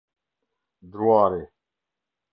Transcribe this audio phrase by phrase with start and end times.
[0.91, 1.41] Druari